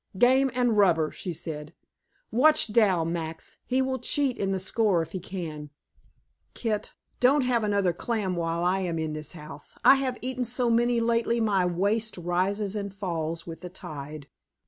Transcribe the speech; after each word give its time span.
"Game 0.17 0.49
and 0.55 0.75
rubber," 0.79 1.11
she 1.11 1.31
said. 1.31 1.75
"Watch 2.31 2.73
Dal, 2.73 3.05
Max; 3.05 3.59
he 3.67 3.83
will 3.83 3.99
cheat 3.99 4.35
in 4.35 4.49
the 4.51 4.59
score 4.59 5.03
if 5.03 5.11
he 5.11 5.19
can. 5.19 5.69
Kit, 6.55 6.95
don't 7.19 7.41
have 7.41 7.63
another 7.63 7.93
clam 7.93 8.35
while 8.35 8.63
I 8.63 8.79
am 8.79 8.97
in 8.97 9.13
this 9.13 9.33
house. 9.33 9.77
I 9.85 9.97
have 9.97 10.17
eaten 10.23 10.43
so 10.43 10.71
many 10.71 10.99
lately 10.99 11.39
my 11.39 11.67
waist 11.67 12.17
rises 12.17 12.75
and 12.75 12.91
falls 12.91 13.45
with 13.45 13.61
the 13.61 13.69
tide." 13.69 14.27